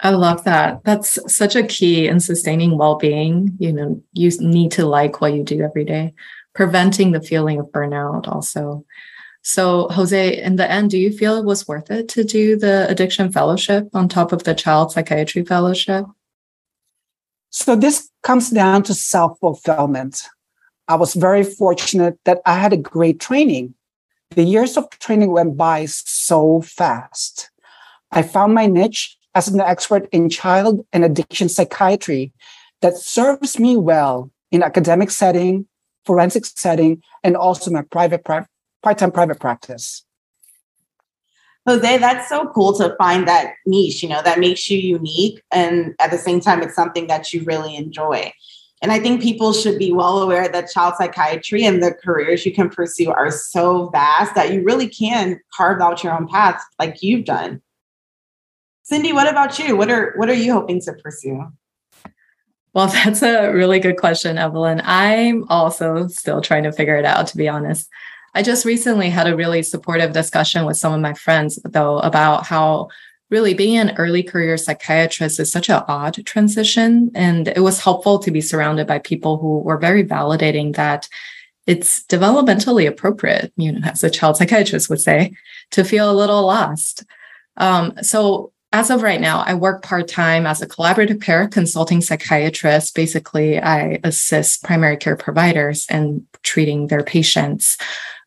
I 0.04 0.12
love 0.12 0.46
that. 0.46 0.84
That's 0.84 1.20
such 1.34 1.56
a 1.56 1.64
key 1.64 2.08
in 2.08 2.20
sustaining 2.20 2.78
well-being. 2.78 3.56
You 3.60 3.74
know, 3.74 4.04
you 4.14 4.32
need 4.40 4.72
to 4.74 4.86
like 4.88 5.22
what 5.22 5.34
you 5.34 5.44
do 5.44 5.62
every 5.62 5.86
day, 5.86 6.14
preventing 6.56 7.12
the 7.12 7.22
feeling 7.22 7.60
of 7.60 7.68
burnout 7.68 8.28
also. 8.28 8.84
So, 9.44 9.90
Jose, 9.90 10.42
in 10.42 10.56
the 10.56 10.70
end, 10.70 10.92
do 10.92 10.98
you 10.98 11.12
feel 11.12 11.36
it 11.38 11.46
was 11.46 11.68
worth 11.68 11.92
it 11.92 12.08
to 12.10 12.24
do 12.24 12.58
the 12.58 12.88
addiction 12.90 13.32
fellowship 13.32 13.90
on 13.94 14.08
top 14.08 14.32
of 14.32 14.44
the 14.44 14.56
child 14.56 14.92
psychiatry 14.92 15.44
fellowship? 15.44 16.06
So, 17.52 17.76
this 17.76 18.10
comes 18.24 18.50
down 18.50 18.84
to 18.84 18.94
self 18.94 19.38
fulfillment. 19.40 20.24
I 20.88 20.96
was 20.96 21.14
very 21.14 21.44
fortunate 21.44 22.18
that 22.24 22.42
I 22.46 22.56
had 22.58 22.72
a 22.74 22.78
great 22.78 23.20
training. 23.20 23.76
The 24.32 24.44
years 24.44 24.78
of 24.78 24.90
training 24.90 25.32
went 25.32 25.58
by 25.58 25.86
so 25.86 26.62
fast. 26.62 27.52
I 28.12 28.22
found 28.22 28.54
my 28.54 28.68
niche 28.68 29.18
as 29.36 29.50
an 29.50 29.60
expert 29.60 30.08
in 30.14 30.30
child 30.30 30.86
and 30.94 31.04
addiction 31.04 31.50
psychiatry 31.50 32.32
that 32.82 32.98
serves 32.98 33.60
me 33.60 33.76
well 33.76 34.32
in 34.52 34.64
academic 34.64 35.12
setting, 35.12 35.68
forensic 36.06 36.46
setting, 36.46 37.04
and 37.24 37.36
also 37.36 37.70
my 37.70 37.82
private 37.84 38.24
part-time 38.24 39.12
private 39.12 39.40
practice. 39.40 40.06
Jose, 41.68 41.98
that's 41.98 42.28
so 42.28 42.48
cool 42.48 42.74
to 42.78 42.96
find 42.98 43.28
that 43.28 43.54
niche, 43.66 44.02
you 44.02 44.10
know, 44.10 44.22
that 44.24 44.40
makes 44.40 44.70
you 44.70 44.80
unique. 44.80 45.42
And 45.52 45.94
at 46.00 46.10
the 46.10 46.18
same 46.18 46.40
time, 46.40 46.64
it's 46.64 46.76
something 46.76 47.08
that 47.08 47.32
you 47.34 47.44
really 47.44 47.76
enjoy. 47.76 48.34
And 48.82 48.92
I 48.92 49.00
think 49.00 49.22
people 49.22 49.54
should 49.54 49.78
be 49.78 49.94
well 49.94 50.24
aware 50.24 50.50
that 50.50 50.72
child 50.72 50.96
psychiatry 50.98 51.64
and 51.66 51.84
the 51.84 51.94
careers 51.94 52.46
you 52.48 52.54
can 52.54 52.70
pursue 52.70 53.12
are 53.12 53.30
so 53.30 53.90
vast 53.90 54.34
that 54.34 54.52
you 54.52 54.64
really 54.64 54.88
can 54.88 55.40
carve 55.56 55.82
out 55.82 56.04
your 56.04 56.14
own 56.14 56.28
path 56.28 56.64
like 56.80 57.04
you've 57.04 57.26
done. 57.26 57.62
Cindy, 58.82 59.14
what 59.14 59.30
about 59.30 59.60
you? 59.60 59.78
What 59.78 59.92
are 59.92 60.14
what 60.16 60.30
are 60.30 60.34
you 60.34 60.52
hoping 60.52 60.82
to 60.82 60.94
pursue? 60.94 61.52
Well, 62.74 62.88
that's 63.06 63.22
a 63.22 63.52
really 63.52 63.80
good 63.80 63.98
question, 63.98 64.40
Evelyn. 64.40 64.82
I'm 64.84 65.46
also 65.50 66.08
still 66.08 66.42
trying 66.42 66.64
to 66.64 66.72
figure 66.72 66.96
it 66.96 67.06
out, 67.06 67.28
to 67.28 67.38
be 67.38 67.48
honest. 67.48 67.88
I 68.34 68.44
just 68.44 68.66
recently 68.66 69.10
had 69.10 69.28
a 69.28 69.36
really 69.36 69.64
supportive 69.64 70.14
discussion 70.14 70.66
with 70.66 70.78
some 70.78 70.94
of 70.94 71.02
my 71.02 71.14
friends, 71.14 71.60
though, 71.64 72.00
about 72.00 72.46
how 72.46 72.90
really 73.30 73.54
being 73.54 73.78
an 73.78 73.96
early 73.98 74.24
career 74.24 74.58
psychiatrist 74.58 75.40
is 75.40 75.52
such 75.52 75.70
an 75.70 75.84
odd 75.88 76.26
transition. 76.26 77.12
And 77.16 77.48
it 77.48 77.62
was 77.62 77.80
helpful 77.80 78.20
to 78.20 78.32
be 78.32 78.42
surrounded 78.42 78.88
by 78.88 79.00
people 79.00 79.38
who 79.38 79.60
were 79.60 79.78
very 79.78 80.04
validating 80.04 80.76
that 80.76 81.08
it's 81.68 82.04
developmentally 82.04 82.88
appropriate, 82.88 83.54
you 83.56 83.72
know, 83.72 83.88
as 83.88 84.04
a 84.04 84.10
child 84.10 84.38
psychiatrist 84.38 84.90
would 84.90 85.00
say, 85.00 85.34
to 85.72 85.84
feel 85.84 86.12
a 86.12 86.14
little 86.14 86.44
lost. 86.44 87.06
Um, 87.58 87.94
so 88.02 88.52
as 88.74 88.90
of 88.90 89.02
right 89.02 89.20
now, 89.22 89.44
I 89.46 89.54
work 89.54 89.84
part 89.84 90.08
time 90.08 90.46
as 90.46 90.62
a 90.62 90.68
collaborative 90.68 91.22
care 91.22 91.48
consulting 91.48 92.02
psychiatrist. 92.02 92.96
Basically, 92.96 93.60
I 93.60 94.00
assist 94.04 94.64
primary 94.64 94.98
care 94.98 95.18
providers 95.18 95.86
in 95.90 96.26
treating 96.44 96.88
their 96.88 97.04
patients. 97.04 97.78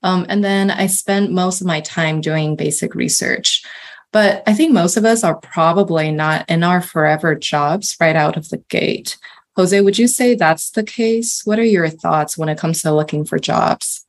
Um, 0.05 0.27
and 0.29 0.45
then 0.45 0.71
I 0.71 0.87
spend 0.87 1.35
most 1.35 1.61
of 1.61 1.67
my 1.67 1.81
time 1.81 2.21
doing 2.21 2.55
basic 2.57 2.95
research. 2.95 3.65
But 4.13 4.45
I 4.47 4.53
think 4.53 4.73
most 4.73 4.97
of 4.97 5.05
us 5.05 5.25
are 5.25 5.35
probably 5.35 6.13
not 6.13 6.49
in 6.49 6.63
our 6.63 6.81
forever 6.81 7.35
jobs 7.35 7.97
right 7.99 8.15
out 8.15 8.37
of 8.37 8.51
the 8.51 8.59
gate. 8.69 9.17
Jose, 9.57 9.81
would 9.81 9.99
you 9.99 10.07
say 10.07 10.35
that's 10.35 10.71
the 10.71 10.85
case? 10.85 11.43
What 11.45 11.59
are 11.59 11.65
your 11.65 11.89
thoughts 11.89 12.37
when 12.37 12.49
it 12.49 12.59
comes 12.59 12.83
to 12.83 12.93
looking 12.93 13.25
for 13.25 13.39
jobs? 13.39 14.07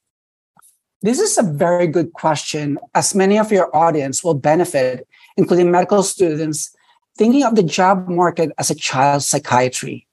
This 1.01 1.19
is 1.19 1.37
a 1.37 1.43
very 1.43 1.87
good 1.87 2.13
question, 2.13 2.77
as 2.93 3.15
many 3.15 3.39
of 3.39 3.51
your 3.51 3.73
audience 3.75 4.23
will 4.23 4.33
benefit, 4.33 5.07
including 5.37 5.71
medical 5.71 6.03
students, 6.03 6.75
thinking 7.17 7.43
of 7.43 7.55
the 7.55 7.63
job 7.63 8.07
market 8.09 8.51
as 8.57 8.69
a 8.69 8.75
child 8.75 9.23
psychiatry. 9.23 10.07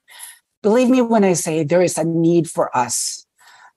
Believe 0.63 0.89
me 0.89 1.03
when 1.03 1.25
I 1.25 1.33
say 1.33 1.65
there 1.65 1.83
is 1.83 1.99
a 1.99 2.05
need 2.05 2.49
for 2.49 2.75
us. 2.77 3.22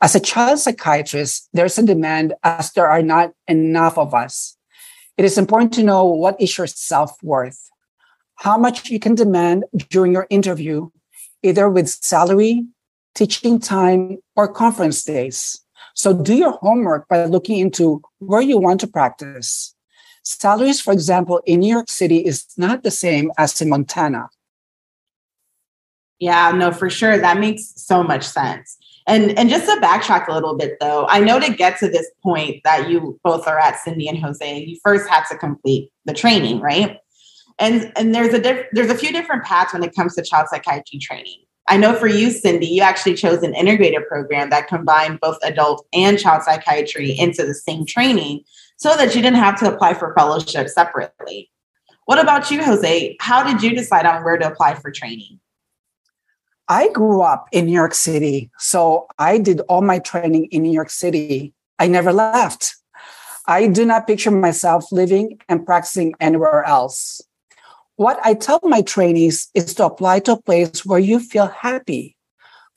As 0.01 0.15
a 0.15 0.19
child 0.19 0.59
psychiatrist, 0.59 1.49
there's 1.53 1.77
a 1.77 1.83
demand 1.83 2.33
as 2.43 2.71
there 2.73 2.89
are 2.89 3.01
not 3.01 3.31
enough 3.47 3.97
of 3.97 4.13
us. 4.13 4.57
It 5.17 5.23
is 5.23 5.37
important 5.37 5.73
to 5.73 5.83
know 5.83 6.05
what 6.05 6.39
is 6.39 6.57
your 6.57 6.67
self 6.67 7.21
worth, 7.23 7.69
how 8.35 8.57
much 8.57 8.89
you 8.89 8.99
can 8.99 9.15
demand 9.15 9.63
during 9.89 10.11
your 10.11 10.27
interview, 10.29 10.89
either 11.41 11.69
with 11.69 11.89
salary, 11.89 12.65
teaching 13.13 13.59
time, 13.59 14.17
or 14.35 14.47
conference 14.51 15.03
days. 15.03 15.61
So 15.93 16.13
do 16.13 16.35
your 16.35 16.51
homework 16.51 17.07
by 17.07 17.23
looking 17.25 17.59
into 17.59 18.01
where 18.19 18.41
you 18.41 18.57
want 18.57 18.81
to 18.81 18.87
practice. 18.87 19.73
Salaries, 20.23 20.81
for 20.81 20.91
example, 20.91 21.41
in 21.45 21.61
New 21.61 21.71
York 21.71 21.89
City 21.89 22.17
is 22.17 22.45
not 22.57 22.83
the 22.83 22.91
same 22.91 23.31
as 23.37 23.61
in 23.61 23.69
Montana. 23.69 24.27
Yeah, 26.19 26.51
no, 26.51 26.71
for 26.71 26.89
sure. 26.89 27.17
That 27.17 27.39
makes 27.39 27.73
so 27.75 28.03
much 28.03 28.23
sense. 28.23 28.77
And 29.07 29.37
and 29.37 29.49
just 29.49 29.65
to 29.65 29.79
backtrack 29.81 30.27
a 30.27 30.33
little 30.33 30.57
bit 30.57 30.77
though, 30.79 31.05
I 31.07 31.19
know 31.19 31.39
to 31.39 31.53
get 31.53 31.77
to 31.79 31.87
this 31.87 32.09
point 32.23 32.61
that 32.63 32.89
you 32.89 33.19
both 33.23 33.47
are 33.47 33.59
at, 33.59 33.79
Cindy 33.79 34.07
and 34.07 34.17
Jose, 34.17 34.63
you 34.63 34.77
first 34.83 35.07
had 35.07 35.23
to 35.25 35.37
complete 35.37 35.91
the 36.05 36.13
training, 36.13 36.59
right? 36.59 36.97
And 37.59 37.91
and 37.95 38.15
there's 38.15 38.33
a 38.33 38.39
diff- 38.39 38.67
there's 38.71 38.89
a 38.89 38.97
few 38.97 39.11
different 39.11 39.43
paths 39.43 39.73
when 39.73 39.83
it 39.83 39.95
comes 39.95 40.15
to 40.15 40.23
child 40.23 40.47
psychiatry 40.49 40.99
training. 40.99 41.45
I 41.67 41.77
know 41.77 41.95
for 41.95 42.07
you, 42.07 42.29
Cindy, 42.29 42.67
you 42.67 42.81
actually 42.81 43.15
chose 43.15 43.41
an 43.41 43.55
integrated 43.55 44.07
program 44.07 44.49
that 44.51 44.67
combined 44.67 45.19
both 45.19 45.37
adult 45.43 45.85
and 45.93 46.19
child 46.19 46.43
psychiatry 46.43 47.11
into 47.11 47.43
the 47.45 47.55
same 47.55 47.85
training 47.85 48.43
so 48.77 48.95
that 48.97 49.15
you 49.15 49.21
didn't 49.21 49.39
have 49.39 49.59
to 49.59 49.73
apply 49.73 49.95
for 49.95 50.13
fellowship 50.15 50.67
separately. 50.69 51.49
What 52.05 52.19
about 52.19 52.51
you, 52.51 52.63
Jose? 52.63 53.17
How 53.19 53.43
did 53.43 53.63
you 53.63 53.75
decide 53.75 54.05
on 54.05 54.23
where 54.23 54.37
to 54.37 54.47
apply 54.47 54.75
for 54.75 54.91
training? 54.91 55.39
I 56.67 56.89
grew 56.89 57.21
up 57.21 57.47
in 57.51 57.65
New 57.65 57.73
York 57.73 57.93
City, 57.93 58.49
so 58.57 59.05
I 59.19 59.37
did 59.37 59.61
all 59.69 59.81
my 59.81 59.99
training 59.99 60.45
in 60.45 60.63
New 60.63 60.71
York 60.71 60.89
City. 60.89 61.53
I 61.77 61.87
never 61.87 62.11
left. 62.11 62.75
I 63.45 63.67
do 63.67 63.85
not 63.85 64.07
picture 64.07 64.31
myself 64.31 64.91
living 64.91 65.39
and 65.47 65.63
practicing 65.63 66.15
anywhere 66.19 66.63
else. 66.63 67.21
What 67.97 68.19
I 68.23 68.33
tell 68.33 68.59
my 68.63 68.81
trainees 68.81 69.49
is 69.53 69.75
to 69.75 69.85
apply 69.85 70.21
to 70.21 70.33
a 70.33 70.41
place 70.41 70.83
where 70.83 70.99
you 70.99 71.19
feel 71.19 71.47
happy. 71.47 72.17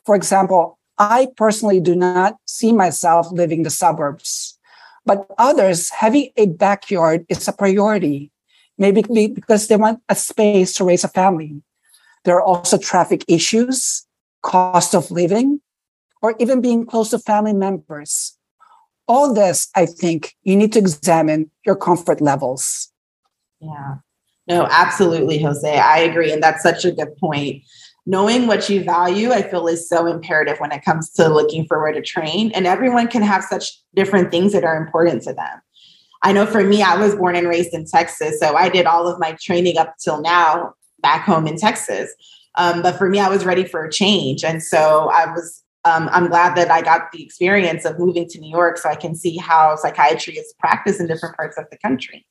For 0.04 0.14
example, 0.14 0.78
I 0.98 1.28
personally 1.36 1.80
do 1.80 1.96
not 1.96 2.36
see 2.46 2.72
myself 2.72 3.32
living 3.32 3.62
the 3.62 3.70
suburbs, 3.70 4.58
but 5.06 5.26
others 5.38 5.88
having 5.88 6.30
a 6.36 6.46
backyard 6.46 7.24
is 7.30 7.48
a 7.48 7.52
priority, 7.52 8.32
maybe 8.76 9.02
because 9.28 9.68
they 9.68 9.76
want 9.76 10.02
a 10.10 10.14
space 10.14 10.74
to 10.74 10.84
raise 10.84 11.04
a 11.04 11.08
family. 11.08 11.62
There 12.28 12.36
are 12.36 12.44
also 12.44 12.76
traffic 12.76 13.24
issues, 13.26 14.06
cost 14.42 14.94
of 14.94 15.10
living, 15.10 15.62
or 16.20 16.34
even 16.38 16.60
being 16.60 16.84
close 16.84 17.08
to 17.08 17.18
family 17.18 17.54
members. 17.54 18.36
All 19.06 19.32
this, 19.32 19.70
I 19.74 19.86
think, 19.86 20.36
you 20.42 20.54
need 20.54 20.74
to 20.74 20.78
examine 20.78 21.50
your 21.64 21.74
comfort 21.74 22.20
levels. 22.20 22.92
Yeah. 23.60 23.94
No, 24.46 24.68
absolutely, 24.70 25.38
Jose. 25.38 25.78
I 25.78 26.00
agree. 26.00 26.30
And 26.30 26.42
that's 26.42 26.62
such 26.62 26.84
a 26.84 26.92
good 26.92 27.16
point. 27.16 27.62
Knowing 28.04 28.46
what 28.46 28.68
you 28.68 28.84
value, 28.84 29.32
I 29.32 29.40
feel 29.40 29.66
is 29.66 29.88
so 29.88 30.06
imperative 30.06 30.60
when 30.60 30.70
it 30.70 30.84
comes 30.84 31.10
to 31.12 31.30
looking 31.30 31.64
for 31.64 31.80
where 31.80 31.92
to 31.92 32.02
train. 32.02 32.52
And 32.54 32.66
everyone 32.66 33.08
can 33.08 33.22
have 33.22 33.42
such 33.42 33.72
different 33.94 34.30
things 34.30 34.52
that 34.52 34.64
are 34.64 34.76
important 34.76 35.22
to 35.22 35.32
them. 35.32 35.62
I 36.22 36.32
know 36.32 36.44
for 36.44 36.62
me, 36.62 36.82
I 36.82 36.98
was 36.98 37.14
born 37.14 37.36
and 37.36 37.48
raised 37.48 37.72
in 37.72 37.86
Texas. 37.86 38.38
So 38.38 38.54
I 38.54 38.68
did 38.68 38.84
all 38.84 39.08
of 39.08 39.18
my 39.18 39.34
training 39.40 39.78
up 39.78 39.94
till 39.98 40.20
now 40.20 40.74
back 41.00 41.24
home 41.24 41.46
in 41.46 41.56
Texas. 41.56 42.12
Um, 42.56 42.82
but 42.82 42.96
for 42.98 43.08
me, 43.08 43.20
I 43.20 43.28
was 43.28 43.44
ready 43.44 43.64
for 43.64 43.84
a 43.84 43.90
change. 43.90 44.44
And 44.44 44.62
so 44.62 45.10
I 45.10 45.30
was, 45.30 45.62
um, 45.84 46.08
I'm 46.12 46.28
glad 46.28 46.56
that 46.56 46.70
I 46.70 46.82
got 46.82 47.12
the 47.12 47.22
experience 47.22 47.84
of 47.84 47.98
moving 47.98 48.28
to 48.28 48.40
New 48.40 48.50
York 48.50 48.78
so 48.78 48.88
I 48.88 48.96
can 48.96 49.14
see 49.14 49.36
how 49.36 49.76
psychiatry 49.76 50.34
is 50.34 50.52
practiced 50.58 51.00
in 51.00 51.06
different 51.06 51.36
parts 51.36 51.56
of 51.56 51.66
the 51.70 51.78
country. 51.78 52.26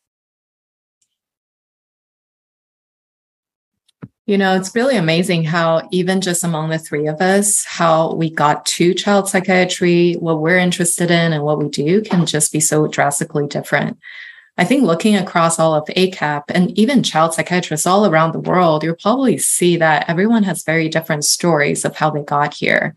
You 4.26 4.38
know, 4.38 4.58
it's 4.58 4.76
really 4.76 4.98
amazing 4.98 5.46
how 5.46 5.88
even 5.90 6.20
just 6.20 6.44
among 6.44 6.70
the 6.70 6.78
three 6.78 7.08
of 7.08 7.22
us, 7.22 7.64
how 7.64 8.14
we 8.14 8.30
got 8.30 8.66
to 8.66 8.94
child 8.94 9.30
psychiatry, 9.30 10.16
what 10.16 10.42
we're 10.42 10.58
interested 10.58 11.10
in 11.10 11.32
and 11.32 11.46
what 11.46 11.60
we 11.60 11.70
do 11.70 12.02
can 12.02 12.26
just 12.26 12.52
be 12.52 12.60
so 12.60 12.88
drastically 12.88 13.48
different. 13.48 13.98
I 14.58 14.66
think 14.66 14.84
looking 14.84 15.16
across 15.16 15.60
all 15.60 15.76
of 15.76 15.86
ACAP 15.86 16.44
and 16.50 16.78
even 16.78 17.04
child 17.04 17.34
psychiatrists 17.34 17.86
all 17.86 18.08
around 18.08 18.32
the 18.32 18.40
world, 18.40 18.84
you'll 18.84 18.96
probably 18.96 19.38
see 19.38 19.78
that 19.78 20.10
everyone 20.10 20.44
has 20.44 20.64
very 20.64 20.90
different 20.90 21.26
stories 21.26 21.86
of 21.86 21.96
how 21.96 22.10
they 22.10 22.24
got 22.24 22.56
here. 22.56 22.96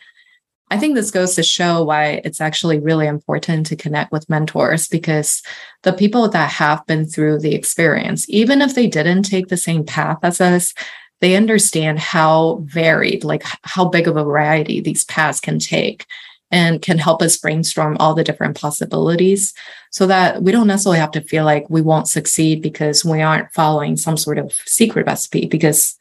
I 0.71 0.79
think 0.79 0.95
this 0.95 1.11
goes 1.11 1.35
to 1.35 1.43
show 1.43 1.83
why 1.85 2.23
it's 2.25 2.41
actually 2.41 2.79
really 2.79 3.07
important 3.07 3.67
to 3.67 3.77
connect 3.77 4.13
with 4.13 4.31
mentors 4.31 4.89
because 4.89 5.43
the 5.83 5.93
people 5.93 6.29
that 6.29 6.51
have 6.53 6.87
been 6.87 7.05
through 7.05 7.41
the 7.41 7.55
experience, 7.55 8.25
even 8.29 8.63
if 8.63 8.75
they 8.75 8.87
didn't 8.87 9.25
take 9.25 9.49
the 9.49 9.57
same 9.57 9.85
path 9.85 10.19
as 10.23 10.41
us, 10.41 10.73
they 11.21 11.37
understand 11.37 11.99
how 11.99 12.63
varied, 12.65 13.25
like 13.25 13.43
how 13.63 13.85
big 13.85 14.09
of 14.09 14.17
a 14.17 14.25
variety 14.25 14.81
these 14.81 15.05
paths 15.05 15.41
can 15.41 15.59
take 15.59 16.07
and 16.51 16.83
can 16.83 16.99
help 16.99 17.23
us 17.23 17.37
brainstorm 17.37 17.97
all 18.01 18.15
the 18.15 18.25
different 18.25 18.59
possibilities 18.59 19.55
so 19.91 20.07
that 20.07 20.43
we 20.43 20.53
don't 20.53 20.67
necessarily 20.67 20.99
have 20.99 21.13
to 21.13 21.21
feel 21.21 21.45
like 21.45 21.69
we 21.71 21.81
won't 21.81 22.09
succeed 22.09 22.61
because 22.61 23.05
we 23.05 23.23
aren't 23.23 23.53
following 23.53 23.97
some 23.97 24.17
sort 24.17 24.39
of 24.39 24.53
secret 24.53 25.07
recipe. 25.07 25.47
Because 25.47 25.97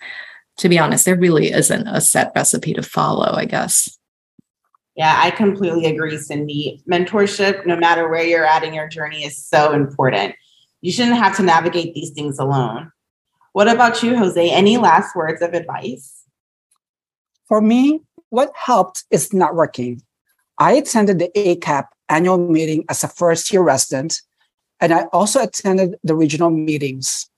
to 0.58 0.70
be 0.70 0.80
honest, 0.80 1.06
there 1.06 1.16
really 1.16 1.52
isn't 1.52 1.88
a 1.88 2.02
set 2.02 2.32
recipe 2.36 2.74
to 2.74 2.84
follow, 2.84 3.34
I 3.34 3.46
guess. 3.46 3.98
Yeah, 4.96 5.16
I 5.18 5.32
completely 5.32 5.86
agree, 5.86 6.18
Cindy. 6.18 6.84
Mentorship, 6.90 7.66
no 7.66 7.78
matter 7.78 8.10
where 8.10 8.24
you're 8.24 8.46
at 8.46 8.64
in 8.64 8.74
your 8.74 8.90
journey, 8.90 9.24
is 9.24 9.38
so 9.38 9.72
important. 9.72 10.36
You 10.82 10.92
shouldn't 10.92 11.18
have 11.18 11.38
to 11.38 11.44
navigate 11.44 11.94
these 11.94 12.12
things 12.12 12.40
alone. 12.40 12.92
What 13.54 13.70
about 13.70 14.04
you, 14.04 14.18
Jose? 14.18 14.50
Any 14.50 14.78
last 14.78 15.16
words 15.16 15.42
of 15.42 15.54
advice? 15.54 16.26
For 17.48 17.62
me, 17.62 18.02
what 18.30 18.52
helped 18.56 19.06
is 19.10 19.30
networking. 19.30 20.02
I 20.60 20.74
attended 20.74 21.20
the 21.20 21.32
ACAP 21.38 21.86
annual 22.10 22.38
meeting 22.38 22.84
as 22.90 23.02
a 23.02 23.08
first 23.08 23.52
year 23.54 23.62
resident, 23.62 24.22
and 24.82 24.94
I 24.94 25.04
also 25.14 25.42
attended 25.42 25.96
the 26.04 26.16
regional 26.16 26.50
meetings. 26.50 27.30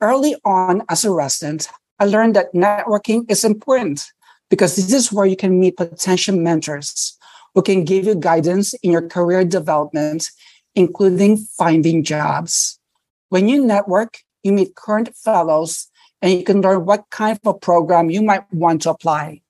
Early 0.00 0.34
on 0.46 0.82
as 0.88 1.04
a 1.04 1.10
resident, 1.10 1.68
I 1.98 2.06
learned 2.06 2.36
that 2.36 2.54
networking 2.54 3.30
is 3.30 3.44
important 3.44 4.10
because 4.48 4.76
this 4.76 4.94
is 4.94 5.12
where 5.12 5.26
you 5.26 5.36
can 5.36 5.60
meet 5.60 5.76
potential 5.76 6.36
mentors 6.36 7.18
who 7.54 7.60
can 7.60 7.84
give 7.84 8.06
you 8.06 8.14
guidance 8.14 8.72
in 8.74 8.92
your 8.92 9.06
career 9.06 9.44
development, 9.44 10.30
including 10.74 11.36
finding 11.36 12.02
jobs. 12.02 12.78
When 13.28 13.48
you 13.48 13.66
network, 13.66 14.20
you 14.42 14.52
meet 14.52 14.74
current 14.74 15.14
fellows 15.14 15.90
and 16.22 16.32
you 16.32 16.44
can 16.44 16.62
learn 16.62 16.86
what 16.86 17.10
kind 17.10 17.38
of 17.44 17.46
a 17.46 17.58
program 17.58 18.08
you 18.08 18.22
might 18.22 18.50
want 18.52 18.82
to 18.82 18.90
apply. 18.90 19.42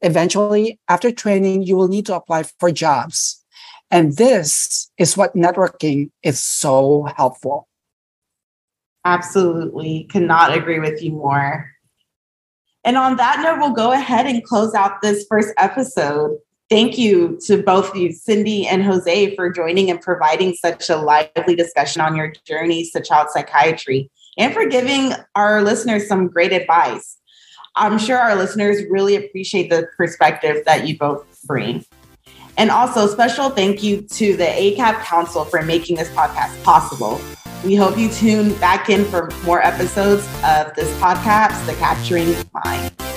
Eventually, 0.00 0.78
after 0.88 1.10
training, 1.10 1.62
you 1.62 1.76
will 1.76 1.88
need 1.88 2.06
to 2.06 2.14
apply 2.14 2.44
for 2.58 2.70
jobs. 2.70 3.44
And 3.90 4.16
this 4.16 4.90
is 4.98 5.16
what 5.16 5.34
networking 5.34 6.10
is 6.22 6.42
so 6.42 7.08
helpful. 7.16 7.68
Absolutely. 9.04 10.06
Cannot 10.10 10.56
agree 10.56 10.78
with 10.78 11.02
you 11.02 11.12
more. 11.12 11.70
And 12.84 12.96
on 12.96 13.16
that 13.16 13.40
note, 13.42 13.58
we'll 13.58 13.74
go 13.74 13.92
ahead 13.92 14.26
and 14.26 14.44
close 14.44 14.74
out 14.74 15.02
this 15.02 15.26
first 15.28 15.52
episode. 15.56 16.38
Thank 16.70 16.98
you 16.98 17.38
to 17.46 17.62
both 17.62 17.90
of 17.90 17.96
you, 17.96 18.12
Cindy 18.12 18.66
and 18.66 18.82
Jose, 18.84 19.34
for 19.34 19.50
joining 19.50 19.90
and 19.90 20.00
providing 20.00 20.54
such 20.54 20.90
a 20.90 20.96
lively 20.96 21.54
discussion 21.54 22.02
on 22.02 22.14
your 22.14 22.32
journeys 22.46 22.92
to 22.92 23.00
child 23.00 23.28
psychiatry 23.30 24.10
and 24.36 24.52
for 24.52 24.66
giving 24.66 25.12
our 25.34 25.62
listeners 25.62 26.06
some 26.06 26.28
great 26.28 26.52
advice. 26.52 27.18
I'm 27.76 27.98
sure 27.98 28.18
our 28.18 28.34
listeners 28.34 28.82
really 28.90 29.16
appreciate 29.16 29.70
the 29.70 29.88
perspective 29.96 30.64
that 30.66 30.86
you 30.86 30.98
both 30.98 31.24
bring. 31.44 31.84
And 32.56 32.70
also, 32.70 33.06
special 33.06 33.50
thank 33.50 33.82
you 33.82 34.02
to 34.02 34.36
the 34.36 34.44
ACAP 34.44 35.00
Council 35.04 35.44
for 35.44 35.62
making 35.62 35.96
this 35.96 36.08
podcast 36.10 36.60
possible. 36.64 37.20
We 37.64 37.76
hope 37.76 37.96
you 37.96 38.08
tune 38.08 38.54
back 38.58 38.88
in 38.90 39.04
for 39.04 39.30
more 39.44 39.62
episodes 39.62 40.26
of 40.44 40.74
this 40.74 40.92
podcast, 40.98 41.64
The 41.66 41.74
Capturing 41.74 42.34
Mind. 42.64 43.07